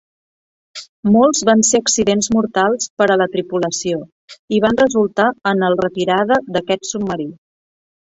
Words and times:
Molts 1.15 1.41
van 1.49 1.61
ser 1.67 1.81
accidents 1.83 2.31
mortals 2.37 2.89
per 3.03 3.09
a 3.09 3.19
la 3.23 3.29
tripulació, 3.37 4.01
i 4.59 4.65
van 4.67 4.83
resultar 4.83 5.31
en 5.55 5.65
el 5.71 5.81
retirada 5.87 6.45
d'aquest 6.59 6.95
submarí. 6.95 7.35